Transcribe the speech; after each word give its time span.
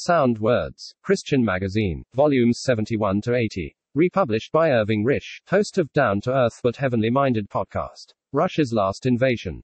Sound 0.00 0.38
Words, 0.38 0.94
Christian 1.02 1.44
Magazine, 1.44 2.04
volumes 2.14 2.60
71 2.60 3.20
to 3.22 3.34
80. 3.34 3.74
Republished 3.96 4.52
by 4.52 4.70
Irving 4.70 5.04
Risch, 5.04 5.40
host 5.48 5.76
of 5.76 5.92
Down 5.92 6.20
to 6.20 6.32
Earth 6.32 6.60
but 6.62 6.76
Heavenly 6.76 7.10
Minded 7.10 7.50
podcast. 7.50 8.14
Russia's 8.30 8.72
last 8.72 9.06
invasion. 9.06 9.60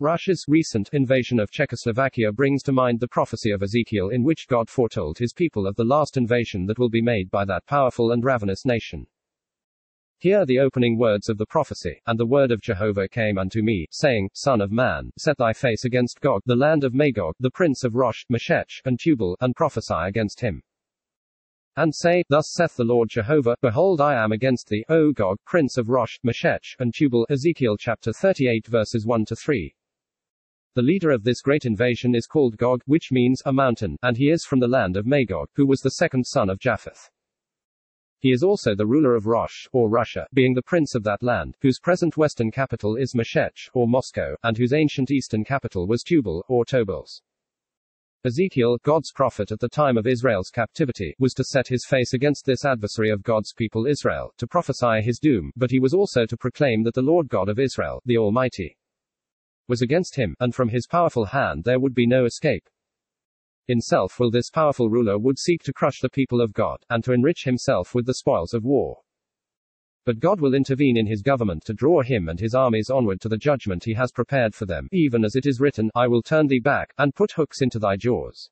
Russia's 0.00 0.44
recent 0.48 0.90
invasion 0.92 1.38
of 1.38 1.52
Czechoslovakia 1.52 2.32
brings 2.32 2.64
to 2.64 2.72
mind 2.72 2.98
the 2.98 3.06
prophecy 3.06 3.52
of 3.52 3.62
Ezekiel 3.62 4.08
in 4.08 4.24
which 4.24 4.48
God 4.48 4.68
foretold 4.68 5.18
his 5.18 5.32
people 5.32 5.68
of 5.68 5.76
the 5.76 5.84
last 5.84 6.16
invasion 6.16 6.66
that 6.66 6.80
will 6.80 6.90
be 6.90 7.00
made 7.00 7.30
by 7.30 7.44
that 7.44 7.64
powerful 7.66 8.10
and 8.10 8.24
ravenous 8.24 8.64
nation. 8.66 9.06
Hear 10.18 10.46
the 10.46 10.60
opening 10.60 10.96
words 10.96 11.28
of 11.28 11.36
the 11.36 11.44
prophecy. 11.44 12.00
And 12.06 12.18
the 12.18 12.24
word 12.24 12.50
of 12.50 12.62
Jehovah 12.62 13.06
came 13.06 13.36
unto 13.36 13.62
me, 13.62 13.86
saying, 13.90 14.30
Son 14.32 14.62
of 14.62 14.72
man, 14.72 15.10
set 15.18 15.36
thy 15.36 15.52
face 15.52 15.84
against 15.84 16.20
Gog, 16.20 16.40
the 16.46 16.56
land 16.56 16.84
of 16.84 16.94
Magog, 16.94 17.34
the 17.38 17.50
prince 17.50 17.84
of 17.84 17.94
Rosh, 17.94 18.24
Meshech, 18.30 18.80
and 18.86 18.98
Tubal, 18.98 19.36
and 19.40 19.54
prophesy 19.54 19.94
against 19.94 20.40
him. 20.40 20.62
And 21.76 21.94
say, 21.94 22.24
Thus 22.30 22.50
saith 22.50 22.76
the 22.76 22.84
Lord 22.84 23.10
Jehovah, 23.10 23.56
Behold, 23.60 24.00
I 24.00 24.14
am 24.14 24.32
against 24.32 24.68
thee, 24.68 24.86
O 24.88 25.12
Gog, 25.12 25.36
prince 25.44 25.76
of 25.76 25.90
Rosh, 25.90 26.16
Meshech, 26.22 26.64
and 26.78 26.94
Tubal. 26.94 27.26
Ezekiel 27.28 27.76
chapter 27.76 28.14
38 28.14 28.66
verses 28.68 29.04
1 29.04 29.26
to 29.26 29.36
3. 29.36 29.74
The 30.74 30.82
leader 30.82 31.10
of 31.10 31.24
this 31.24 31.42
great 31.42 31.66
invasion 31.66 32.14
is 32.14 32.26
called 32.26 32.56
Gog, 32.56 32.80
which 32.86 33.12
means 33.12 33.42
a 33.44 33.52
mountain, 33.52 33.98
and 34.02 34.16
he 34.16 34.30
is 34.30 34.46
from 34.46 34.60
the 34.60 34.68
land 34.68 34.96
of 34.96 35.04
Magog, 35.04 35.50
who 35.56 35.66
was 35.66 35.80
the 35.80 35.90
second 35.90 36.26
son 36.26 36.48
of 36.48 36.58
Japheth. 36.58 37.10
He 38.26 38.32
is 38.32 38.42
also 38.42 38.74
the 38.74 38.88
ruler 38.88 39.14
of 39.14 39.28
Rosh, 39.28 39.68
or 39.70 39.88
Russia, 39.88 40.26
being 40.34 40.52
the 40.52 40.60
prince 40.60 40.96
of 40.96 41.04
that 41.04 41.22
land, 41.22 41.54
whose 41.60 41.78
present 41.78 42.16
western 42.16 42.50
capital 42.50 42.96
is 42.96 43.14
Meshech, 43.14 43.70
or 43.72 43.86
Moscow, 43.86 44.34
and 44.42 44.58
whose 44.58 44.72
ancient 44.72 45.12
eastern 45.12 45.44
capital 45.44 45.86
was 45.86 46.02
Tubal, 46.02 46.44
or 46.48 46.64
Tobolsk. 46.64 47.20
Ezekiel, 48.24 48.78
God's 48.82 49.12
prophet 49.12 49.52
at 49.52 49.60
the 49.60 49.68
time 49.68 49.96
of 49.96 50.08
Israel's 50.08 50.50
captivity, 50.50 51.14
was 51.20 51.34
to 51.34 51.44
set 51.44 51.68
his 51.68 51.86
face 51.86 52.14
against 52.14 52.44
this 52.44 52.64
adversary 52.64 53.10
of 53.10 53.22
God's 53.22 53.52
people 53.52 53.86
Israel, 53.86 54.32
to 54.38 54.48
prophesy 54.48 55.02
his 55.02 55.20
doom, 55.20 55.52
but 55.54 55.70
he 55.70 55.78
was 55.78 55.94
also 55.94 56.26
to 56.26 56.36
proclaim 56.36 56.82
that 56.82 56.94
the 56.94 57.02
Lord 57.02 57.28
God 57.28 57.48
of 57.48 57.60
Israel, 57.60 58.02
the 58.06 58.18
Almighty, 58.18 58.76
was 59.68 59.82
against 59.82 60.16
him, 60.16 60.34
and 60.40 60.52
from 60.52 60.70
his 60.70 60.88
powerful 60.88 61.26
hand 61.26 61.62
there 61.62 61.78
would 61.78 61.94
be 61.94 62.08
no 62.08 62.24
escape. 62.24 62.68
In 63.68 63.80
self 63.80 64.20
will 64.20 64.30
this 64.30 64.48
powerful 64.48 64.88
ruler 64.88 65.18
would 65.18 65.38
seek 65.38 65.62
to 65.64 65.72
crush 65.72 66.00
the 66.00 66.08
people 66.08 66.40
of 66.40 66.52
God, 66.52 66.84
and 66.88 67.02
to 67.02 67.12
enrich 67.12 67.42
himself 67.44 67.94
with 67.94 68.06
the 68.06 68.14
spoils 68.14 68.54
of 68.54 68.62
war. 68.62 69.02
But 70.04 70.20
God 70.20 70.40
will 70.40 70.54
intervene 70.54 70.96
in 70.96 71.08
his 71.08 71.20
government 71.20 71.64
to 71.64 71.74
draw 71.74 72.02
him 72.02 72.28
and 72.28 72.38
his 72.38 72.54
armies 72.54 72.90
onward 72.90 73.20
to 73.22 73.28
the 73.28 73.36
judgment 73.36 73.82
he 73.82 73.94
has 73.94 74.12
prepared 74.12 74.54
for 74.54 74.66
them, 74.66 74.88
even 74.92 75.24
as 75.24 75.34
it 75.34 75.46
is 75.46 75.58
written, 75.58 75.90
I 75.96 76.06
will 76.06 76.22
turn 76.22 76.46
thee 76.46 76.60
back, 76.60 76.94
and 76.96 77.12
put 77.12 77.32
hooks 77.32 77.60
into 77.60 77.80
thy 77.80 77.96
jaws. 77.96 78.50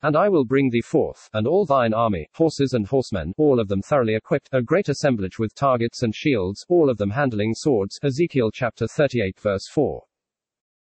And 0.00 0.14
I 0.14 0.28
will 0.28 0.44
bring 0.44 0.70
thee 0.70 0.80
forth, 0.80 1.28
and 1.32 1.48
all 1.48 1.66
thine 1.66 1.92
army, 1.92 2.28
horses 2.34 2.72
and 2.72 2.86
horsemen, 2.86 3.34
all 3.36 3.58
of 3.58 3.66
them 3.66 3.82
thoroughly 3.82 4.14
equipped, 4.14 4.48
a 4.52 4.62
great 4.62 4.88
assemblage 4.88 5.40
with 5.40 5.56
targets 5.56 6.04
and 6.04 6.14
shields, 6.14 6.64
all 6.68 6.88
of 6.88 6.98
them 6.98 7.10
handling 7.10 7.52
swords. 7.52 7.98
Ezekiel 8.00 8.52
chapter 8.52 8.86
38 8.86 9.40
verse 9.40 9.66
4. 9.66 10.04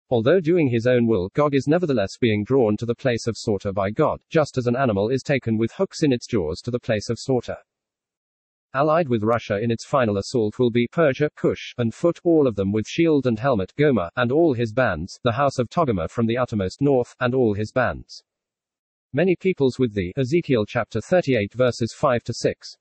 Although 0.10 0.40
doing 0.40 0.70
his 0.70 0.88
own 0.88 1.06
will, 1.06 1.30
Gog 1.34 1.54
is 1.54 1.68
nevertheless 1.68 2.18
being 2.18 2.46
drawn 2.46 2.78
to 2.78 2.86
the 2.86 2.96
place 2.96 3.28
of 3.28 3.38
slaughter 3.38 3.74
by 3.74 3.90
God, 3.90 4.22
just 4.30 4.58
as 4.58 4.66
an 4.66 4.76
animal 4.76 5.10
is 5.10 5.22
taken 5.22 5.58
with 5.58 5.74
hooks 5.74 6.02
in 6.02 6.14
its 6.14 6.28
jaws 6.28 6.62
to 6.62 6.72
the 6.72 6.80
place 6.80 7.10
of 7.10 7.20
slaughter. 7.20 7.58
Allied 8.74 9.10
with 9.10 9.24
Russia 9.24 9.60
in 9.60 9.70
its 9.70 9.86
final 9.86 10.18
assault 10.18 10.60
will 10.60 10.72
be 10.72 10.88
Persia, 10.88 11.30
Cush, 11.36 11.74
and 11.78 11.94
Phut, 11.94 12.20
all 12.24 12.48
of 12.48 12.56
them 12.56 12.72
with 12.72 12.88
shield 12.88 13.28
and 13.28 13.40
helmet, 13.40 13.74
Gomer, 13.78 14.10
and 14.16 14.32
all 14.32 14.54
his 14.54 14.72
bands, 14.72 15.20
the 15.24 15.34
house 15.34 15.60
of 15.60 15.70
Togarmah 15.70 16.10
from 16.10 16.26
the 16.26 16.38
uttermost 16.38 16.80
north, 16.80 17.14
and 17.20 17.36
all 17.36 17.54
his 17.54 17.74
bands. 17.74 18.24
Many 19.12 19.36
peoples 19.36 19.78
with 19.78 19.94
thee. 19.94 20.14
Ezekiel 20.16 20.66
chapter 20.66 21.02
38 21.02 21.54
verses 21.54 21.94
5 21.94 22.24
to 22.24 22.34
6 22.34 22.78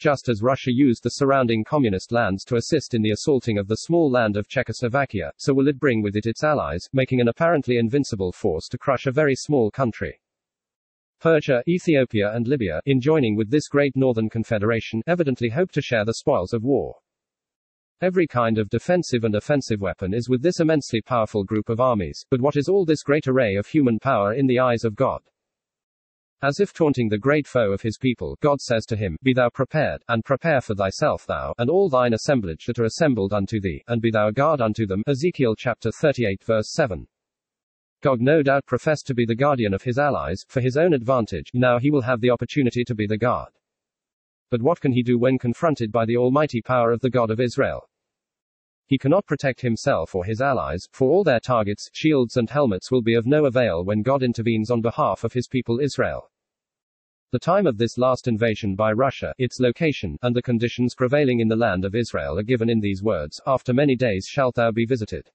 just 0.00 0.30
as 0.30 0.42
Russia 0.42 0.72
used 0.72 1.02
the 1.02 1.10
surrounding 1.10 1.62
communist 1.62 2.10
lands 2.10 2.42
to 2.46 2.56
assist 2.56 2.94
in 2.94 3.02
the 3.02 3.10
assaulting 3.10 3.58
of 3.58 3.68
the 3.68 3.76
small 3.76 4.10
land 4.10 4.36
of 4.36 4.48
Czechoslovakia, 4.48 5.30
so 5.36 5.52
will 5.52 5.68
it 5.68 5.78
bring 5.78 6.02
with 6.02 6.16
it 6.16 6.26
its 6.26 6.42
allies, 6.42 6.88
making 6.94 7.20
an 7.20 7.28
apparently 7.28 7.76
invincible 7.76 8.32
force 8.32 8.66
to 8.68 8.78
crush 8.78 9.06
a 9.06 9.12
very 9.12 9.34
small 9.34 9.70
country. 9.70 10.18
Persia, 11.20 11.62
Ethiopia, 11.68 12.32
and 12.34 12.48
Libya, 12.48 12.80
in 12.86 12.98
joining 12.98 13.36
with 13.36 13.50
this 13.50 13.68
great 13.68 13.94
northern 13.94 14.30
confederation, 14.30 15.02
evidently 15.06 15.50
hope 15.50 15.70
to 15.70 15.82
share 15.82 16.06
the 16.06 16.14
spoils 16.14 16.54
of 16.54 16.64
war. 16.64 16.96
Every 18.00 18.26
kind 18.26 18.56
of 18.56 18.70
defensive 18.70 19.24
and 19.24 19.34
offensive 19.34 19.82
weapon 19.82 20.14
is 20.14 20.30
with 20.30 20.40
this 20.40 20.60
immensely 20.60 21.02
powerful 21.02 21.44
group 21.44 21.68
of 21.68 21.78
armies, 21.78 22.24
but 22.30 22.40
what 22.40 22.56
is 22.56 22.70
all 22.70 22.86
this 22.86 23.02
great 23.02 23.28
array 23.28 23.56
of 23.56 23.66
human 23.66 23.98
power 23.98 24.32
in 24.32 24.46
the 24.46 24.58
eyes 24.58 24.84
of 24.84 24.96
God? 24.96 25.20
As 26.42 26.58
if 26.58 26.72
taunting 26.72 27.10
the 27.10 27.18
great 27.18 27.46
foe 27.46 27.70
of 27.70 27.82
his 27.82 27.98
people, 27.98 28.38
Gog 28.40 28.60
says 28.62 28.86
to 28.86 28.96
him, 28.96 29.18
Be 29.22 29.34
thou 29.34 29.50
prepared, 29.50 30.02
and 30.08 30.24
prepare 30.24 30.62
for 30.62 30.74
thyself 30.74 31.26
thou, 31.26 31.52
and 31.58 31.68
all 31.68 31.90
thine 31.90 32.14
assemblage 32.14 32.64
that 32.64 32.78
are 32.78 32.84
assembled 32.84 33.34
unto 33.34 33.60
thee, 33.60 33.84
and 33.88 34.00
be 34.00 34.10
thou 34.10 34.28
a 34.28 34.32
guard 34.32 34.62
unto 34.62 34.86
them. 34.86 35.02
Ezekiel 35.06 35.54
chapter 35.54 35.92
38 35.92 36.42
verse 36.42 36.72
7. 36.72 37.06
God 38.00 38.22
no 38.22 38.42
doubt 38.42 38.64
professed 38.64 39.06
to 39.08 39.14
be 39.14 39.26
the 39.26 39.34
guardian 39.34 39.74
of 39.74 39.82
his 39.82 39.98
allies, 39.98 40.42
for 40.48 40.62
his 40.62 40.78
own 40.78 40.94
advantage, 40.94 41.50
now 41.52 41.78
he 41.78 41.90
will 41.90 42.00
have 42.00 42.22
the 42.22 42.30
opportunity 42.30 42.84
to 42.84 42.94
be 42.94 43.06
the 43.06 43.18
guard. 43.18 43.52
But 44.50 44.62
what 44.62 44.80
can 44.80 44.92
he 44.92 45.02
do 45.02 45.18
when 45.18 45.38
confronted 45.38 45.92
by 45.92 46.06
the 46.06 46.16
almighty 46.16 46.62
power 46.62 46.90
of 46.90 47.02
the 47.02 47.10
God 47.10 47.30
of 47.30 47.38
Israel? 47.38 47.89
He 48.90 48.98
cannot 48.98 49.24
protect 49.24 49.60
himself 49.60 50.16
or 50.16 50.24
his 50.24 50.40
allies, 50.40 50.88
for 50.90 51.12
all 51.12 51.22
their 51.22 51.38
targets, 51.38 51.88
shields, 51.92 52.36
and 52.36 52.50
helmets 52.50 52.90
will 52.90 53.02
be 53.02 53.14
of 53.14 53.24
no 53.24 53.44
avail 53.44 53.84
when 53.84 54.02
God 54.02 54.24
intervenes 54.24 54.68
on 54.68 54.80
behalf 54.80 55.22
of 55.22 55.32
his 55.32 55.46
people 55.46 55.78
Israel. 55.78 56.28
The 57.30 57.38
time 57.38 57.68
of 57.68 57.78
this 57.78 57.96
last 57.96 58.26
invasion 58.26 58.74
by 58.74 58.90
Russia, 58.90 59.32
its 59.38 59.60
location, 59.60 60.18
and 60.22 60.34
the 60.34 60.42
conditions 60.42 60.96
prevailing 60.96 61.38
in 61.38 61.46
the 61.46 61.54
land 61.54 61.84
of 61.84 61.94
Israel 61.94 62.36
are 62.36 62.42
given 62.42 62.68
in 62.68 62.80
these 62.80 63.00
words 63.00 63.40
After 63.46 63.72
many 63.72 63.94
days 63.94 64.26
shalt 64.26 64.56
thou 64.56 64.72
be 64.72 64.86
visited. 64.86 65.30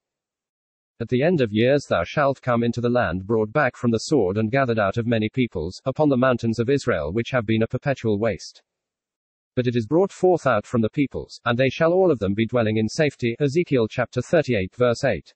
At 0.99 1.07
the 1.07 1.23
end 1.23 1.39
of 1.39 1.53
years 1.53 1.85
thou 1.85 2.03
shalt 2.03 2.41
come 2.41 2.61
into 2.61 2.81
the 2.81 2.89
land 2.89 3.25
brought 3.25 3.53
back 3.53 3.77
from 3.77 3.91
the 3.91 3.99
sword 3.99 4.37
and 4.37 4.51
gathered 4.51 4.79
out 4.79 4.97
of 4.97 5.07
many 5.07 5.29
peoples, 5.29 5.81
upon 5.85 6.09
the 6.09 6.17
mountains 6.17 6.59
of 6.59 6.69
Israel 6.69 7.13
which 7.13 7.31
have 7.31 7.45
been 7.45 7.63
a 7.63 7.67
perpetual 7.67 8.19
waste. 8.19 8.63
But 9.55 9.67
it 9.67 9.75
is 9.75 9.88
brought 9.88 10.11
forth 10.11 10.45
out 10.45 10.66
from 10.66 10.81
the 10.81 10.89
peoples, 10.89 11.39
and 11.45 11.57
they 11.57 11.69
shall 11.69 11.93
all 11.93 12.11
of 12.11 12.19
them 12.19 12.33
be 12.33 12.45
dwelling 12.45 12.77
in 12.77 12.89
safety. 12.89 13.35
Ezekiel 13.39 13.88
chapter 13.88 14.21
38 14.21 14.75
verse 14.75 15.03
8. 15.03 15.33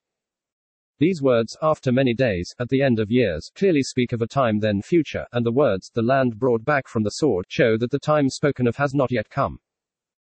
These 0.98 1.22
words, 1.22 1.56
after 1.62 1.90
many 1.90 2.12
days, 2.12 2.54
at 2.58 2.68
the 2.68 2.82
end 2.82 3.00
of 3.00 3.10
years, 3.10 3.50
clearly 3.54 3.82
speak 3.82 4.12
of 4.12 4.20
a 4.20 4.26
time 4.26 4.58
then 4.58 4.82
future, 4.82 5.26
and 5.32 5.46
the 5.46 5.50
words, 5.50 5.90
the 5.94 6.02
land 6.02 6.38
brought 6.38 6.62
back 6.62 6.86
from 6.86 7.02
the 7.02 7.10
sword, 7.12 7.46
show 7.48 7.78
that 7.78 7.90
the 7.90 7.98
time 7.98 8.28
spoken 8.28 8.66
of 8.66 8.76
has 8.76 8.92
not 8.92 9.10
yet 9.10 9.30
come. 9.30 9.58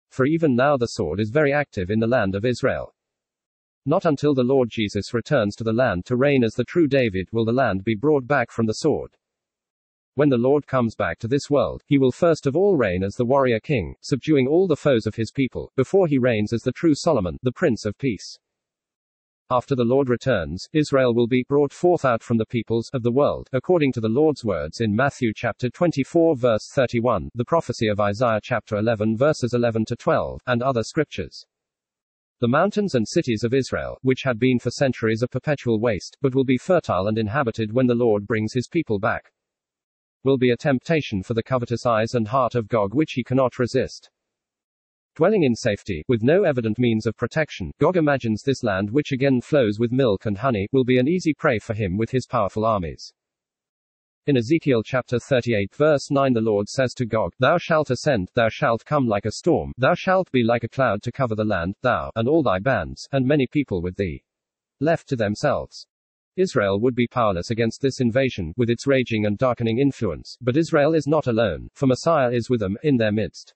For 0.09 0.27
even 0.27 0.55
now 0.55 0.77
the 0.77 0.89
sword 0.89 1.19
is 1.19 1.31
very 1.31 1.51
active 1.51 1.89
in 1.89 1.99
the 1.99 2.05
land 2.05 2.35
of 2.35 2.45
Israel. 2.45 2.93
Not 3.87 4.05
until 4.05 4.35
the 4.35 4.43
Lord 4.43 4.69
Jesus 4.69 5.11
returns 5.15 5.55
to 5.55 5.63
the 5.63 5.73
land 5.73 6.05
to 6.05 6.15
reign 6.15 6.43
as 6.43 6.53
the 6.53 6.63
true 6.63 6.87
David 6.87 7.27
will 7.31 7.45
the 7.45 7.51
land 7.51 7.83
be 7.83 7.95
brought 7.95 8.27
back 8.27 8.51
from 8.51 8.67
the 8.67 8.73
sword. 8.73 9.17
When 10.15 10.27
the 10.27 10.37
Lord 10.37 10.67
comes 10.67 10.93
back 10.93 11.19
to 11.19 11.27
this 11.29 11.49
world, 11.49 11.83
he 11.85 11.97
will 11.97 12.11
first 12.11 12.45
of 12.45 12.57
all 12.57 12.75
reign 12.75 13.01
as 13.01 13.15
the 13.15 13.23
warrior 13.23 13.61
king, 13.61 13.95
subduing 14.01 14.45
all 14.45 14.67
the 14.67 14.75
foes 14.75 15.07
of 15.07 15.15
his 15.15 15.31
people, 15.31 15.71
before 15.77 16.05
he 16.05 16.17
reigns 16.17 16.51
as 16.51 16.63
the 16.63 16.73
true 16.73 16.93
Solomon, 16.93 17.37
the 17.43 17.51
Prince 17.53 17.85
of 17.85 17.97
Peace. 17.97 18.37
After 19.49 19.73
the 19.73 19.85
Lord 19.85 20.09
returns, 20.09 20.67
Israel 20.73 21.13
will 21.13 21.27
be 21.27 21.45
brought 21.47 21.71
forth 21.71 22.03
out 22.03 22.23
from 22.23 22.37
the 22.37 22.45
peoples 22.45 22.89
of 22.93 23.03
the 23.03 23.11
world, 23.11 23.49
according 23.53 23.93
to 23.93 24.01
the 24.01 24.09
Lord's 24.09 24.43
words 24.43 24.81
in 24.81 24.93
Matthew 24.93 25.31
chapter 25.33 25.69
24 25.69 26.35
verse 26.35 26.69
31, 26.73 27.29
the 27.33 27.45
prophecy 27.45 27.87
of 27.87 28.01
Isaiah 28.01 28.41
chapter 28.43 28.75
11 28.75 29.15
verses 29.15 29.53
11 29.53 29.85
to 29.85 29.95
12, 29.95 30.41
and 30.45 30.61
other 30.61 30.83
scriptures. 30.83 31.45
The 32.41 32.49
mountains 32.49 32.95
and 32.95 33.07
cities 33.07 33.45
of 33.45 33.53
Israel, 33.53 33.97
which 34.01 34.23
had 34.23 34.39
been 34.39 34.59
for 34.59 34.71
centuries 34.71 35.21
a 35.21 35.27
perpetual 35.27 35.79
waste, 35.79 36.17
but 36.21 36.35
will 36.35 36.43
be 36.43 36.57
fertile 36.57 37.07
and 37.07 37.17
inhabited 37.17 37.71
when 37.71 37.87
the 37.87 37.95
Lord 37.95 38.27
brings 38.27 38.53
his 38.53 38.67
people 38.67 38.99
back, 38.99 39.31
will 40.23 40.37
be 40.37 40.51
a 40.51 40.57
temptation 40.57 41.23
for 41.23 41.33
the 41.33 41.43
covetous 41.43 41.85
eyes 41.85 42.13
and 42.13 42.27
heart 42.27 42.55
of 42.55 42.67
Gog 42.67 42.93
which 42.93 43.13
he 43.13 43.23
cannot 43.23 43.59
resist. 43.59 44.09
Dwelling 45.15 45.43
in 45.43 45.55
safety, 45.55 46.03
with 46.07 46.23
no 46.23 46.43
evident 46.43 46.79
means 46.79 47.05
of 47.05 47.17
protection, 47.17 47.71
Gog 47.79 47.97
imagines 47.97 48.43
this 48.43 48.63
land 48.63 48.89
which 48.89 49.11
again 49.11 49.41
flows 49.41 49.77
with 49.77 49.91
milk 49.91 50.25
and 50.25 50.37
honey, 50.37 50.67
will 50.71 50.85
be 50.85 50.99
an 50.99 51.07
easy 51.07 51.33
prey 51.33 51.59
for 51.59 51.73
him 51.73 51.97
with 51.97 52.11
his 52.11 52.25
powerful 52.25 52.65
armies. 52.65 53.13
In 54.27 54.37
Ezekiel 54.37 54.83
chapter 54.83 55.17
38 55.19 55.73
verse 55.75 56.11
9 56.11 56.33
the 56.33 56.39
Lord 56.39 56.69
says 56.69 56.93
to 56.93 57.05
Gog, 57.05 57.33
Thou 57.39 57.57
shalt 57.57 57.89
ascend, 57.89 58.29
thou 58.35 58.49
shalt 58.49 58.85
come 58.85 59.07
like 59.07 59.25
a 59.25 59.31
storm, 59.31 59.73
thou 59.77 59.95
shalt 59.95 60.31
be 60.31 60.43
like 60.43 60.63
a 60.63 60.69
cloud 60.69 61.01
to 61.03 61.11
cover 61.11 61.35
the 61.35 61.43
land, 61.43 61.73
thou, 61.81 62.11
and 62.15 62.29
all 62.29 62.43
thy 62.43 62.59
bands, 62.59 63.07
and 63.11 63.25
many 63.25 63.47
people 63.47 63.81
with 63.81 63.95
thee. 63.95 64.23
Left 64.79 65.09
to 65.09 65.15
themselves. 65.15 65.87
Israel 66.41 66.81
would 66.81 66.95
be 66.95 67.07
powerless 67.07 67.51
against 67.51 67.81
this 67.81 68.01
invasion, 68.01 68.53
with 68.57 68.69
its 68.69 68.85
raging 68.85 69.25
and 69.25 69.37
darkening 69.37 69.77
influence, 69.77 70.35
but 70.41 70.57
Israel 70.57 70.93
is 70.93 71.07
not 71.07 71.27
alone, 71.27 71.69
for 71.73 71.87
Messiah 71.87 72.31
is 72.31 72.49
with 72.49 72.59
them, 72.59 72.75
in 72.83 72.97
their 72.97 73.13
midst 73.13 73.53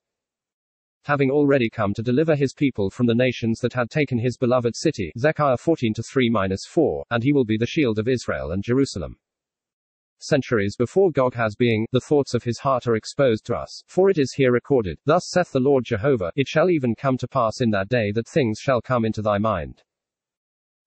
having 1.06 1.30
already 1.30 1.70
come 1.70 1.94
to 1.94 2.02
deliver 2.02 2.34
his 2.34 2.52
people 2.52 2.90
from 2.90 3.06
the 3.06 3.14
nations 3.14 3.60
that 3.60 3.72
had 3.72 3.88
taken 3.88 4.18
his 4.18 4.36
beloved 4.36 4.74
city, 4.74 5.12
Zechariah 5.16 5.56
14 5.56 5.94
3 5.94 6.30
4, 6.68 7.04
and 7.12 7.22
he 7.22 7.32
will 7.32 7.44
be 7.44 7.56
the 7.56 7.64
shield 7.64 8.00
of 8.00 8.08
Israel 8.08 8.50
and 8.50 8.60
Jerusalem. 8.60 9.16
centuries 10.18 10.74
before 10.76 11.12
Gog 11.12 11.32
has 11.34 11.54
being, 11.54 11.86
the 11.92 12.00
thoughts 12.00 12.34
of 12.34 12.42
his 12.42 12.58
heart 12.58 12.88
are 12.88 12.96
exposed 12.96 13.46
to 13.46 13.54
us, 13.54 13.84
for 13.86 14.10
it 14.10 14.18
is 14.18 14.32
here 14.32 14.50
recorded, 14.50 14.98
Thus 15.04 15.30
saith 15.30 15.52
the 15.52 15.60
Lord 15.60 15.84
Jehovah, 15.84 16.32
It 16.34 16.48
shall 16.48 16.70
even 16.70 16.96
come 16.96 17.16
to 17.18 17.28
pass 17.28 17.60
in 17.60 17.70
that 17.70 17.88
day 17.88 18.10
that 18.10 18.26
things 18.26 18.58
shall 18.58 18.80
come 18.82 19.04
into 19.04 19.22
thy 19.22 19.38
mind. 19.38 19.84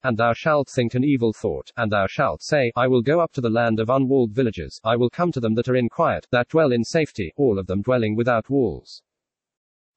And 0.04 0.18
thou 0.18 0.34
shalt 0.34 0.70
think 0.70 0.96
an 0.96 1.04
evil 1.04 1.34
thought, 1.34 1.72
and 1.78 1.92
thou 1.92 2.08
shalt 2.08 2.42
say, 2.42 2.72
I 2.76 2.88
will 2.88 3.02
go 3.02 3.20
up 3.20 3.32
to 3.34 3.42
the 3.42 3.50
land 3.50 3.80
of 3.80 3.90
unwalled 3.90 4.32
villages, 4.32 4.80
I 4.84 4.96
will 4.96 5.10
come 5.10 5.32
to 5.34 5.40
them 5.40 5.56
that 5.56 5.68
are 5.68 5.76
in 5.76 5.90
quiet, 5.90 6.28
that 6.32 6.48
dwell 6.50 6.72
in 6.72 6.84
safety, 6.84 7.34
all 7.36 7.60
of 7.60 7.68
them 7.68 7.82
dwelling 7.82 8.16
without 8.16 8.50
walls 8.50 9.02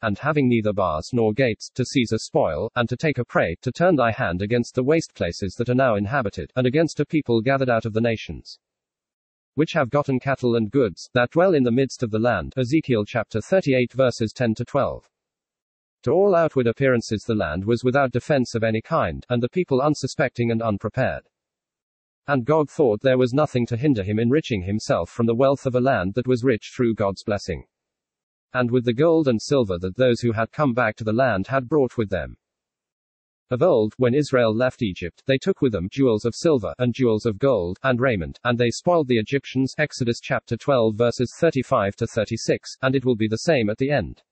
and 0.03 0.19
having 0.19 0.49
neither 0.49 0.73
bars 0.73 1.11
nor 1.13 1.33
gates, 1.33 1.71
to 1.73 1.85
seize 1.85 2.11
a 2.11 2.19
spoil, 2.19 2.69
and 2.75 2.89
to 2.89 2.97
take 2.97 3.19
a 3.19 3.25
prey, 3.25 3.55
to 3.63 3.71
turn 3.71 3.95
thy 3.95 4.11
hand 4.11 4.43
against 4.43 4.75
the 4.75 4.83
waste 4.83 5.15
places 5.15 5.55
that 5.55 5.69
are 5.69 5.77
now 5.77 5.95
inhabited, 5.95 6.53
and 6.57 6.67
against 6.67 6.99
a 6.99 7.07
people 7.07 7.41
gathered 7.41 7.71
out 7.71 7.85
of 7.85 7.93
the 7.93 8.01
nations, 8.01 8.59
which 9.55 9.75
have 9.75 9.91
gotten 9.91 10.19
cattle 10.19 10.57
and 10.57 10.73
goods, 10.73 11.09
that 11.15 11.31
dwell 11.31 11.55
in 11.55 11.63
the 11.63 11.71
midst 11.71 12.03
of 12.03 12.11
the 12.11 12.19
land. 12.19 12.53
Ezekiel 12.57 13.05
chapter 13.05 13.41
38 13.41 13.93
verses 13.93 14.33
10 14.33 14.55
to 14.55 14.65
12. 14.65 15.09
To 16.03 16.13
all 16.13 16.35
outward 16.35 16.67
appearances 16.67 17.25
the 17.25 17.35
land 17.35 17.65
was 17.65 17.85
without 17.85 18.13
defense 18.13 18.55
of 18.55 18.65
any 18.65 18.81
kind, 18.81 19.25
and 19.29 19.43
the 19.43 19.49
people 19.49 19.81
unsuspecting 19.81 20.51
and 20.51 20.63
unprepared. 20.63 21.29
And 22.27 22.45
Gog 22.45 22.71
thought 22.71 23.01
there 23.03 23.19
was 23.19 23.33
nothing 23.33 23.67
to 23.67 23.77
hinder 23.77 24.03
him 24.03 24.19
enriching 24.19 24.63
himself 24.63 25.11
from 25.11 25.27
the 25.27 25.35
wealth 25.35 25.67
of 25.67 25.75
a 25.75 25.81
land 25.81 26.15
that 26.15 26.27
was 26.27 26.45
rich 26.45 26.73
through 26.75 26.95
God's 26.95 27.23
blessing 27.23 27.65
and 28.55 28.71
with 28.71 28.85
the 28.85 28.93
gold 28.93 29.29
and 29.29 29.41
silver 29.41 29.79
that 29.79 29.97
those 29.97 30.21
who 30.21 30.33
had 30.33 30.53
come 30.53 30.75
back 30.75 30.97
to 30.97 31.05
the 31.05 31.13
land 31.13 31.47
had 31.47 31.69
brought 31.69 31.97
with 31.97 32.11
them. 32.11 32.37
Of 33.51 33.63
old, 33.63 33.95
when 33.97 34.15
Israel 34.15 34.55
left 34.55 34.83
Egypt, 34.83 35.23
they 35.27 35.39
took 35.39 35.61
with 35.61 35.73
them 35.73 35.89
jewels 35.91 36.25
of 36.25 36.35
silver, 36.35 36.75
and 36.79 36.95
jewels 36.95 37.27
of 37.27 37.39
gold, 37.39 37.79
and 37.83 38.01
raiment, 38.01 38.39
and 38.45 38.59
they 38.59 38.71
spoiled 38.71 39.09
the 39.09 39.19
Egyptians. 39.19 39.75
Exodus 39.79 40.21
chapter 40.21 40.57
12 40.57 40.95
verses 40.95 41.35
35 41.39 41.97
to 41.97 42.07
36, 42.07 42.77
and 42.83 42.95
it 42.95 43.05
will 43.05 43.17
be 43.17 43.29
the 43.29 43.37
same 43.37 43.69
at 43.69 43.79
the 43.79 43.91
end. 43.91 44.23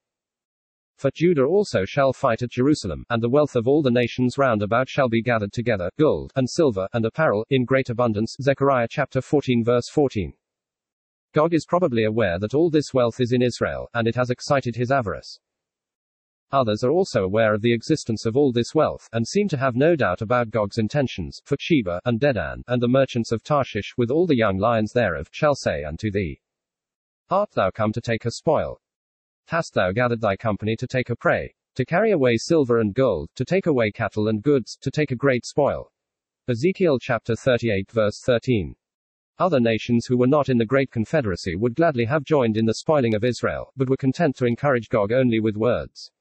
For 1.01 1.11
Judah 1.15 1.45
also 1.45 1.87
shall 1.87 2.13
fight 2.13 2.43
at 2.43 2.51
Jerusalem, 2.51 3.07
and 3.09 3.23
the 3.23 3.31
wealth 3.31 3.57
of 3.57 3.67
all 3.67 3.81
the 3.81 3.91
nations 3.91 4.37
round 4.37 4.63
about 4.63 4.87
shall 4.87 5.09
be 5.09 5.23
gathered 5.23 5.51
together, 5.51 5.89
gold, 5.99 6.31
and 6.37 6.47
silver, 6.47 6.87
and 6.93 7.07
apparel, 7.07 7.47
in 7.49 7.65
great 7.65 7.89
abundance. 7.89 8.37
Zechariah 8.43 8.87
chapter 8.91 9.23
14 9.23 9.65
verse 9.65 9.89
14. 9.89 10.35
Gog 11.33 11.55
is 11.55 11.65
probably 11.65 12.05
aware 12.05 12.39
that 12.39 12.53
all 12.53 12.69
this 12.69 12.93
wealth 12.93 13.19
is 13.19 13.33
in 13.33 13.41
Israel, 13.41 13.89
and 13.95 14.07
it 14.07 14.15
has 14.15 14.29
excited 14.29 14.77
his 14.77 14.91
avarice. 14.91 15.41
Others 16.53 16.85
are 16.85 16.91
also 16.91 17.25
aware 17.25 17.55
of 17.55 17.63
the 17.63 17.73
existence 17.73 18.27
of 18.27 18.37
all 18.37 18.53
this 18.53 18.75
wealth, 18.75 19.09
and 19.15 19.27
seem 19.27 19.49
to 19.49 19.57
have 19.57 19.77
no 19.77 19.97
doubt 19.97 20.21
about 20.21 20.51
Gog's 20.51 20.77
intentions, 20.77 21.41
for 21.47 21.57
Sheba, 21.59 22.03
and 22.05 22.21
Dedan, 22.21 22.63
and 22.69 22.83
the 22.83 22.89
merchants 22.89 23.33
of 23.33 23.43
Tarshish, 23.43 23.95
with 23.97 24.11
all 24.11 24.27
the 24.27 24.37
young 24.37 24.59
lions 24.59 24.93
thereof, 24.93 25.29
shall 25.31 25.55
say 25.55 25.83
unto 25.83 26.11
thee, 26.11 26.43
Art 27.31 27.53
thou 27.53 27.71
come 27.71 27.93
to 27.93 28.03
take 28.03 28.27
a 28.27 28.31
spoil? 28.33 28.83
Hast 29.51 29.75
thou 29.75 29.91
gathered 29.91 30.21
thy 30.21 30.37
company 30.37 30.77
to 30.77 30.87
take 30.87 31.11
a 31.11 31.17
prey? 31.17 31.53
To 31.75 31.85
carry 31.85 32.13
away 32.13 32.37
silver 32.37 32.79
and 32.79 32.95
gold, 32.95 33.31
to 33.35 33.45
take 33.45 33.67
away 33.67 33.91
cattle 33.91 34.29
and 34.29 34.41
goods, 34.41 34.79
to 34.81 34.93
take 34.93 35.11
a 35.11 35.17
great 35.17 35.45
spoil? 35.45 35.91
Ezekiel 36.49 37.01
chapter 37.01 37.35
38 37.35 37.91
verse 37.91 38.21
13. 38.21 38.77
Other 39.41 39.59
nations 39.59 40.07
who 40.07 40.17
were 40.17 40.29
not 40.29 40.49
in 40.49 40.57
the 40.57 40.65
Great 40.65 40.93
Confederacy 40.93 41.57
would 41.57 41.75
gladly 41.75 42.05
have 42.05 42.23
joined 42.23 42.57
in 42.57 42.65
the 42.65 42.75
spoiling 42.75 43.13
of 43.17 43.25
Israel, 43.25 43.73
but 43.77 43.91
were 43.91 43.97
content 43.97 44.37
to 44.37 44.47
encourage 44.47 44.89
Gog 44.89 45.11
only 45.11 45.41
with 45.41 45.57
words. 45.57 46.13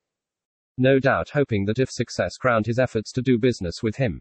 No 0.80 0.98
doubt 0.98 1.30
hoping 1.30 1.66
that 1.66 1.78
if 1.78 1.92
success 1.92 2.36
crowned 2.36 2.66
his 2.66 2.80
efforts 2.80 3.12
to 3.12 3.22
do 3.22 3.38
business 3.38 3.84
with 3.84 3.98
him, 3.98 4.20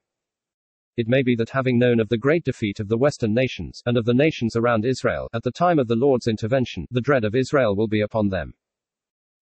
it 0.98 1.08
may 1.08 1.22
be 1.22 1.34
that 1.36 1.48
having 1.48 1.78
known 1.78 1.98
of 1.98 2.10
the 2.10 2.18
great 2.18 2.44
defeat 2.44 2.78
of 2.78 2.88
the 2.88 2.98
Western 2.98 3.32
nations, 3.32 3.82
and 3.86 3.96
of 3.96 4.04
the 4.04 4.12
nations 4.12 4.54
around 4.54 4.84
Israel, 4.84 5.30
at 5.32 5.44
the 5.44 5.50
time 5.50 5.78
of 5.78 5.88
the 5.88 5.96
Lord's 5.96 6.26
intervention, 6.26 6.86
the 6.90 7.00
dread 7.00 7.24
of 7.24 7.34
Israel 7.34 7.74
will 7.74 7.88
be 7.88 8.02
upon 8.02 8.28
them. 8.28 8.52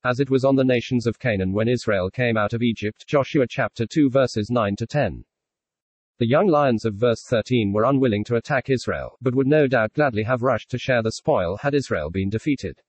As 0.07 0.21
it 0.21 0.31
was 0.31 0.45
on 0.45 0.55
the 0.55 0.63
nations 0.63 1.05
of 1.09 1.19
Canaan 1.19 1.53
when 1.53 1.67
Israel 1.67 2.11
came 2.11 2.37
out 2.37 2.53
of 2.53 2.63
Egypt, 2.63 3.05
Joshua 3.09 3.45
chapter 3.45 3.87
2 3.87 4.09
verses 4.09 4.51
9 4.53 4.77
to 4.77 4.87
10. 4.87 5.25
The 6.19 6.29
young 6.29 6.47
lions 6.47 6.85
of 6.85 6.95
verse 6.95 7.25
13 7.29 7.73
were 7.73 7.83
unwilling 7.83 8.23
to 8.27 8.37
attack 8.37 8.71
Israel, 8.71 9.19
but 9.21 9.35
would 9.35 9.49
no 9.49 9.67
doubt 9.67 9.95
gladly 9.95 10.23
have 10.23 10.43
rushed 10.43 10.71
to 10.71 10.79
share 10.79 11.03
the 11.03 11.11
spoil 11.11 11.57
had 11.57 11.75
Israel 11.75 12.09
been 12.09 12.31
defeated. 12.31 12.81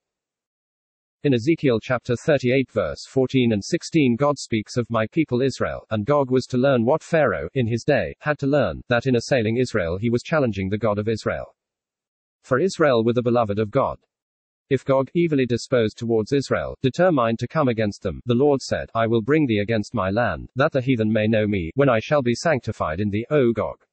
In 1.24 1.34
Ezekiel 1.34 1.80
chapter 1.81 2.16
38 2.16 2.69
verse 2.69 3.08
14 3.10 3.52
and 3.52 3.66
16 3.66 4.16
God 4.16 4.38
speaks 4.38 4.78
of 4.78 4.88
my 4.92 5.08
people 5.08 5.42
Israel, 5.42 5.88
and 5.90 6.06
Gog 6.06 6.30
was 6.30 6.46
to 6.46 6.58
learn 6.60 6.86
what 6.86 7.02
Pharaoh, 7.02 7.50
in 7.56 7.66
his 7.66 7.84
day, 7.84 8.14
had 8.19 8.38
to 8.38 8.46
learn, 8.46 8.84
that 8.90 9.08
in 9.08 9.16
assailing 9.16 9.58
Israel 9.58 9.98
he 9.98 10.12
was 10.12 10.22
challenging 10.22 10.69
the 10.69 10.78
God 10.78 11.00
of 11.00 11.08
Israel. 11.10 11.56
For 12.44 12.60
Israel 12.60 13.04
were 13.04 13.14
the 13.14 13.24
beloved 13.24 13.58
of 13.58 13.72
God. 13.72 13.98
If 14.69 14.84
Gog, 14.84 15.10
evilly 15.16 15.46
disposed 15.46 15.98
towards 15.98 16.34
Israel, 16.34 16.78
determined 16.81 17.40
to 17.40 17.48
come 17.48 17.69
against 17.69 18.02
them, 18.02 18.22
the 18.25 18.36
Lord 18.36 18.62
said, 18.62 18.90
I 18.94 19.08
will 19.08 19.22
bring 19.22 19.46
thee 19.46 19.60
against 19.60 19.94
my 19.94 20.10
land, 20.10 20.50
that 20.58 20.74
the 20.74 20.81
heathen 20.81 21.10
may 21.10 21.25
know 21.25 21.48
me, 21.48 21.72
when 21.75 21.88
I 21.88 22.00
shall 22.00 22.22
be 22.22 22.36
sanctified 22.36 23.00
in 23.00 23.10
thee, 23.10 23.25
O 23.30 23.54
Gog. 23.54 23.86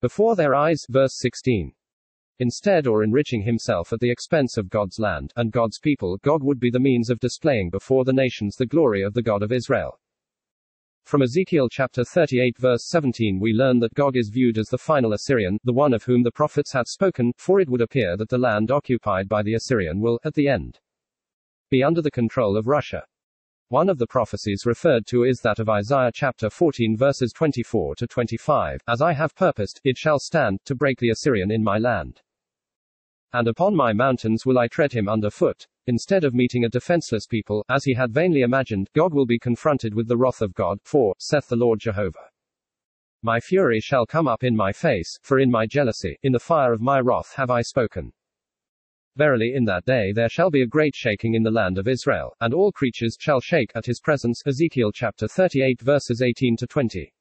Before 0.00 0.36
their 0.36 0.54
eyes, 0.54 0.86
verse 0.88 1.18
16. 1.18 1.74
Instead 2.38 2.86
or 2.86 3.04
enriching 3.04 3.42
himself 3.42 3.92
at 3.92 4.00
the 4.00 4.10
expense 4.10 4.56
of 4.56 4.70
God's 4.70 4.98
land, 4.98 5.34
and 5.36 5.52
God's 5.52 5.78
people, 5.78 6.16
Gog 6.22 6.42
would 6.42 6.58
be 6.58 6.70
the 6.70 6.80
means 6.80 7.10
of 7.10 7.20
displaying 7.20 7.68
before 7.68 8.06
the 8.06 8.14
nations 8.14 8.56
the 8.56 8.64
glory 8.64 9.02
of 9.02 9.12
the 9.12 9.22
God 9.22 9.42
of 9.42 9.52
Israel. 9.52 9.99
From 11.04 11.22
Ezekiel 11.22 11.68
chapter 11.68 12.04
38 12.04 12.58
verse 12.58 12.88
17 12.88 13.40
we 13.40 13.52
learn 13.52 13.78
that 13.80 13.94
Gog 13.94 14.16
is 14.16 14.30
viewed 14.32 14.58
as 14.58 14.68
the 14.68 14.78
final 14.78 15.12
Assyrian, 15.12 15.58
the 15.64 15.72
one 15.72 15.92
of 15.92 16.04
whom 16.04 16.22
the 16.22 16.30
prophets 16.30 16.72
had 16.72 16.86
spoken, 16.86 17.32
for 17.36 17.60
it 17.60 17.68
would 17.68 17.80
appear 17.80 18.16
that 18.16 18.28
the 18.28 18.38
land 18.38 18.70
occupied 18.70 19.28
by 19.28 19.42
the 19.42 19.54
Assyrian 19.54 20.00
will, 20.00 20.20
at 20.24 20.34
the 20.34 20.48
end, 20.48 20.78
be 21.68 21.82
under 21.82 22.00
the 22.00 22.10
control 22.10 22.56
of 22.56 22.66
Russia. 22.66 23.04
One 23.68 23.88
of 23.88 23.98
the 23.98 24.06
prophecies 24.06 24.66
referred 24.66 25.06
to 25.06 25.24
is 25.24 25.40
that 25.42 25.60
of 25.60 25.68
Isaiah 25.68 26.10
chapter 26.12 26.50
14 26.50 26.96
verses 26.96 27.32
24 27.32 27.94
to 27.96 28.06
25, 28.06 28.80
As 28.88 29.00
I 29.00 29.12
have 29.12 29.34
purposed, 29.34 29.80
it 29.84 29.96
shall 29.96 30.18
stand, 30.18 30.58
to 30.64 30.74
break 30.74 30.98
the 30.98 31.10
Assyrian 31.10 31.50
in 31.50 31.62
my 31.62 31.78
land. 31.78 32.20
And 33.32 33.46
upon 33.46 33.76
my 33.76 33.92
mountains 33.92 34.44
will 34.44 34.58
I 34.58 34.66
tread 34.66 34.92
him 34.92 35.08
under 35.08 35.30
foot. 35.30 35.66
Instead 35.86 36.24
of 36.24 36.34
meeting 36.34 36.64
a 36.64 36.68
defenseless 36.68 37.26
people, 37.26 37.64
as 37.68 37.84
he 37.84 37.94
had 37.94 38.12
vainly 38.12 38.40
imagined, 38.40 38.88
Gog 38.94 39.14
will 39.14 39.26
be 39.26 39.38
confronted 39.38 39.94
with 39.94 40.08
the 40.08 40.16
wrath 40.16 40.42
of 40.42 40.54
God, 40.54 40.78
for, 40.82 41.14
saith 41.18 41.48
the 41.48 41.56
Lord 41.56 41.80
Jehovah. 41.80 42.30
My 43.22 43.38
fury 43.38 43.80
shall 43.80 44.06
come 44.06 44.26
up 44.26 44.42
in 44.42 44.56
my 44.56 44.72
face, 44.72 45.18
for 45.22 45.38
in 45.38 45.50
my 45.50 45.66
jealousy, 45.66 46.18
in 46.22 46.32
the 46.32 46.38
fire 46.38 46.72
of 46.72 46.80
my 46.80 47.00
wrath 47.00 47.34
have 47.36 47.50
I 47.50 47.62
spoken. 47.62 48.12
Verily 49.16 49.52
in 49.54 49.64
that 49.66 49.84
day 49.84 50.12
there 50.12 50.28
shall 50.28 50.50
be 50.50 50.62
a 50.62 50.66
great 50.66 50.94
shaking 50.96 51.34
in 51.34 51.42
the 51.42 51.50
land 51.50 51.76
of 51.76 51.86
Israel, 51.86 52.34
and 52.40 52.54
all 52.54 52.72
creatures 52.72 53.16
shall 53.20 53.40
shake 53.40 53.70
at 53.74 53.86
his 53.86 54.00
presence. 54.00 54.42
Ezekiel 54.46 54.90
chapter 54.92 55.28
38 55.28 55.80
verses 55.82 56.22
18 56.22 56.56
to 56.56 56.66
20. 56.66 57.12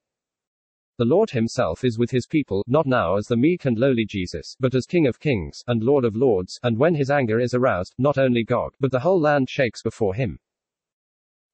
The 1.00 1.06
Lord 1.06 1.30
himself 1.30 1.86
is 1.86 1.98
with 1.98 2.12
his 2.12 2.28
people, 2.28 2.62
not 2.68 2.86
now 2.86 3.16
as 3.16 3.28
the 3.28 3.38
meek 3.38 3.64
and 3.64 3.80
lowly 3.80 4.04
Jesus, 4.06 4.58
but 4.60 4.76
as 4.76 4.86
King 4.86 5.08
of 5.08 5.18
kings, 5.18 5.64
and 5.66 5.82
Lord 5.82 6.04
of 6.04 6.18
lords, 6.18 6.60
and 6.62 6.78
when 6.78 6.94
his 6.94 7.10
anger 7.10 7.40
is 7.40 7.54
aroused, 7.54 7.96
not 7.98 8.18
only 8.18 8.44
Gog, 8.44 8.74
but 8.82 8.92
the 8.92 9.00
whole 9.00 9.18
land 9.18 9.50
shakes 9.50 9.82
before 9.82 10.14
him. 10.14 10.40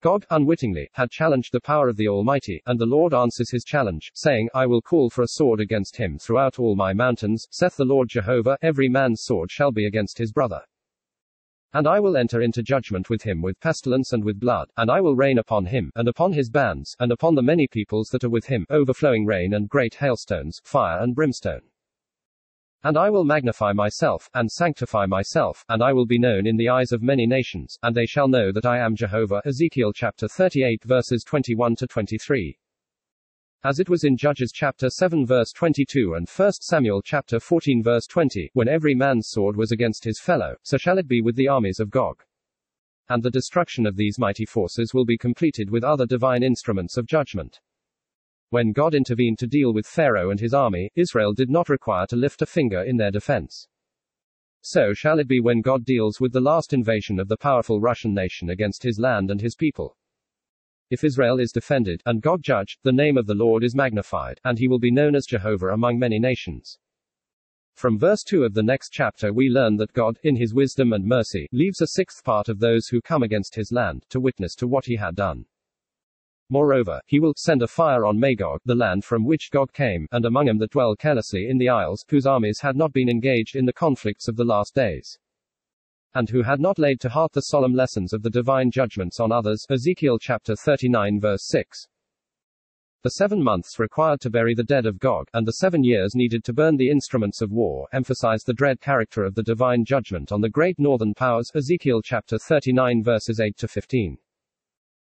Gog, 0.01 0.25
unwittingly, 0.31 0.89
had 0.93 1.11
challenged 1.11 1.51
the 1.51 1.61
power 1.61 1.87
of 1.87 1.95
the 1.95 2.07
Almighty, 2.07 2.63
and 2.65 2.79
the 2.79 2.87
Lord 2.87 3.13
answers 3.13 3.51
his 3.51 3.63
challenge, 3.63 4.09
saying, 4.15 4.49
I 4.55 4.65
will 4.65 4.81
call 4.81 5.11
for 5.11 5.21
a 5.21 5.27
sword 5.27 5.59
against 5.59 5.97
him 5.97 6.17
throughout 6.17 6.57
all 6.57 6.75
my 6.75 6.93
mountains, 6.93 7.45
saith 7.51 7.75
the 7.75 7.85
Lord 7.85 8.09
Jehovah, 8.09 8.57
every 8.63 8.89
man's 8.89 9.21
sword 9.21 9.51
shall 9.51 9.71
be 9.71 9.85
against 9.85 10.17
his 10.17 10.31
brother. 10.31 10.61
And 11.75 11.87
I 11.87 11.99
will 11.99 12.15
enter 12.15 12.41
into 12.41 12.63
judgment 12.63 13.09
with 13.09 13.21
him 13.23 13.41
with 13.41 13.59
pestilence 13.59 14.13
and 14.13 14.23
with 14.23 14.39
blood, 14.39 14.69
and 14.77 14.89
I 14.89 15.01
will 15.01 15.17
rain 15.17 15.39
upon 15.39 15.65
him, 15.65 15.91
and 15.97 16.07
upon 16.07 16.31
his 16.31 16.49
bands, 16.49 16.95
and 17.01 17.11
upon 17.11 17.35
the 17.35 17.41
many 17.41 17.67
peoples 17.67 18.07
that 18.13 18.23
are 18.23 18.29
with 18.29 18.45
him, 18.45 18.65
overflowing 18.69 19.25
rain 19.25 19.53
and 19.53 19.67
great 19.67 19.95
hailstones, 19.95 20.61
fire 20.63 20.99
and 20.99 21.13
brimstone. 21.13 21.63
And 22.85 22.97
I 22.97 23.09
will 23.09 23.25
magnify 23.25 23.73
myself, 23.73 24.29
and 24.33 24.49
sanctify 24.49 25.05
myself, 25.05 25.65
and 25.67 25.83
I 25.83 25.91
will 25.91 26.05
be 26.05 26.17
known 26.17 26.47
in 26.47 26.55
the 26.55 26.69
eyes 26.69 26.93
of 26.93 27.03
many 27.03 27.27
nations, 27.27 27.77
and 27.83 27.93
they 27.93 28.05
shall 28.05 28.29
know 28.29 28.53
that 28.53 28.65
I 28.65 28.77
am 28.77 28.95
Jehovah. 28.95 29.41
Ezekiel 29.45 29.91
chapter 29.91 30.29
38 30.29 30.81
verses 30.85 31.25
21 31.25 31.75
to 31.75 31.87
23 31.87 32.57
as 33.65 33.79
it 33.79 33.89
was 33.89 34.03
in 34.03 34.15
Judges 34.15 34.51
chapter 34.53 34.91
7 34.91 35.25
verse 35.25 35.51
22 35.51 36.13
and 36.13 36.29
1 36.29 36.51
Samuel 36.61 37.01
chapter 37.01 37.39
14 37.39 37.81
verse 37.81 38.05
20, 38.05 38.51
when 38.53 38.67
every 38.67 38.93
man's 38.93 39.29
sword 39.29 39.57
was 39.57 39.71
against 39.71 40.03
his 40.03 40.19
fellow, 40.19 40.55
so 40.61 40.77
shall 40.77 40.99
it 40.99 41.07
be 41.07 41.19
with 41.19 41.35
the 41.35 41.47
armies 41.47 41.79
of 41.79 41.89
Gog. 41.89 42.21
And 43.09 43.23
the 43.23 43.31
destruction 43.31 43.87
of 43.87 43.95
these 43.95 44.19
mighty 44.19 44.45
forces 44.45 44.93
will 44.93 45.03
be 45.03 45.17
completed 45.17 45.71
with 45.71 45.83
other 45.83 46.05
divine 46.05 46.43
instruments 46.43 46.95
of 46.95 47.07
judgment. 47.07 47.59
When 48.51 48.71
God 48.71 48.93
intervened 48.93 49.39
to 49.39 49.47
deal 49.47 49.73
with 49.73 49.87
Pharaoh 49.87 50.29
and 50.29 50.39
his 50.39 50.53
army, 50.53 50.91
Israel 50.95 51.33
did 51.33 51.49
not 51.49 51.67
require 51.67 52.05
to 52.05 52.15
lift 52.15 52.43
a 52.43 52.45
finger 52.45 52.83
in 52.83 52.97
their 52.97 53.09
defense. 53.09 53.67
So 54.61 54.93
shall 54.93 55.17
it 55.17 55.27
be 55.27 55.39
when 55.39 55.61
God 55.61 55.85
deals 55.85 56.21
with 56.21 56.33
the 56.33 56.39
last 56.39 56.71
invasion 56.71 57.19
of 57.19 57.29
the 57.29 57.37
powerful 57.37 57.81
Russian 57.81 58.13
nation 58.13 58.51
against 58.51 58.83
his 58.83 58.99
land 58.99 59.31
and 59.31 59.41
his 59.41 59.55
people. 59.55 59.97
If 60.91 61.03
Israel 61.03 61.39
is 61.39 61.51
defended, 61.51 62.03
and 62.05 62.21
God 62.21 62.43
judge, 62.43 62.77
the 62.83 62.91
name 62.91 63.17
of 63.17 63.25
the 63.25 63.33
Lord 63.33 63.63
is 63.63 63.75
magnified, 63.75 64.39
and 64.43 64.59
he 64.59 64.67
will 64.67 64.77
be 64.77 64.91
known 64.91 65.15
as 65.15 65.25
Jehovah 65.25 65.69
among 65.69 65.97
many 65.97 66.19
nations. 66.19 66.77
From 67.75 67.97
verse 67.97 68.23
2 68.23 68.43
of 68.43 68.53
the 68.53 68.63
next 68.63 68.93
chapter, 68.93 69.33
we 69.33 69.49
learn 69.49 69.77
that 69.77 69.93
God, 69.93 70.19
in 70.23 70.35
his 70.35 70.53
wisdom 70.53 70.93
and 70.93 71.03
mercy, 71.03 71.47
leaves 71.51 71.81
a 71.81 71.87
sixth 71.87 72.23
part 72.23 72.49
of 72.49 72.59
those 72.59 72.87
who 72.87 73.01
come 73.01 73.23
against 73.23 73.55
his 73.55 73.71
land, 73.71 74.05
to 74.09 74.19
witness 74.19 74.53
to 74.55 74.67
what 74.67 74.85
he 74.85 74.95
had 74.95 75.15
done. 75.15 75.45
Moreover, 76.49 77.01
he 77.07 77.19
will 77.19 77.33
send 77.35 77.63
a 77.63 77.67
fire 77.67 78.05
on 78.05 78.19
Magog, 78.19 78.61
the 78.63 78.75
land 78.75 79.03
from 79.03 79.25
which 79.25 79.49
Gog 79.51 79.73
came, 79.73 80.07
and 80.11 80.23
among 80.23 80.45
them 80.45 80.59
that 80.59 80.69
dwell 80.69 80.95
carelessly 80.95 81.49
in 81.49 81.57
the 81.57 81.69
isles, 81.69 82.05
whose 82.07 82.27
armies 82.27 82.61
had 82.61 82.75
not 82.75 82.93
been 82.93 83.09
engaged 83.09 83.55
in 83.55 83.65
the 83.65 83.73
conflicts 83.73 84.27
of 84.27 84.35
the 84.35 84.45
last 84.45 84.75
days. 84.75 85.17
And 86.15 86.29
who 86.29 86.41
had 86.41 86.61
not 86.61 86.79
laid 86.79 87.01
to 87.01 87.09
heart 87.09 87.33
the 87.33 87.41
solemn 87.41 87.73
lessons 87.73 88.13
of 88.13 88.23
the 88.23 88.29
divine 88.29 88.71
judgments 88.71 89.19
on 89.19 89.33
others. 89.33 89.65
Ezekiel 89.69 90.17
chapter 90.17 90.55
39 90.55 91.19
verse 91.19 91.45
6. 91.49 91.87
The 93.03 93.11
seven 93.11 93.43
months 93.43 93.77
required 93.77 94.21
to 94.21 94.31
bury 94.31 94.55
the 94.55 94.63
dead 94.63 94.85
of 94.85 94.97
Gog, 94.97 95.27
and 95.33 95.45
the 95.45 95.57
seven 95.61 95.83
years 95.83 96.15
needed 96.15 96.43
to 96.45 96.53
burn 96.53 96.77
the 96.77 96.89
instruments 96.89 97.41
of 97.41 97.51
war, 97.51 97.87
emphasize 97.93 98.41
the 98.41 98.53
dread 98.53 98.81
character 98.81 99.25
of 99.25 99.35
the 99.35 99.43
divine 99.43 99.85
judgment 99.85 100.31
on 100.31 100.41
the 100.41 100.49
great 100.49 100.79
northern 100.79 101.13
powers. 101.13 101.51
Ezekiel 101.53 102.01
chapter 102.01 102.39
39 102.39 103.03
verses 103.03 103.39
8 103.39 103.57
to 103.57 103.67
15. 103.67 104.17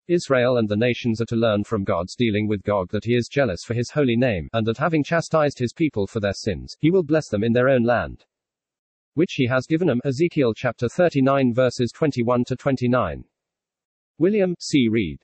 Israel 0.08 0.56
and 0.56 0.68
the 0.68 0.76
nations 0.76 1.20
are 1.20 1.26
to 1.26 1.36
learn 1.36 1.62
from 1.62 1.84
God's 1.84 2.16
dealing 2.16 2.48
with 2.48 2.62
Gog 2.62 2.90
that 2.90 3.04
he 3.04 3.14
is 3.14 3.28
jealous 3.28 3.62
for 3.64 3.74
his 3.74 3.90
holy 3.90 4.16
name, 4.16 4.48
and 4.52 4.66
that 4.66 4.78
having 4.78 5.04
chastised 5.04 5.58
his 5.58 5.72
people 5.72 6.06
for 6.06 6.18
their 6.18 6.34
sins, 6.34 6.76
he 6.80 6.90
will 6.90 7.04
bless 7.04 7.28
them 7.28 7.44
in 7.44 7.52
their 7.52 7.68
own 7.68 7.84
land. 7.84 8.24
Which 9.18 9.32
he 9.32 9.48
has 9.48 9.66
given 9.66 9.88
them. 9.88 10.00
Ezekiel 10.04 10.54
chapter 10.54 10.88
39 10.88 11.52
verses 11.52 11.90
21 11.90 12.44
to 12.44 12.54
29. 12.54 13.24
William 14.16 14.54
C. 14.60 14.86
Reed. 14.88 15.18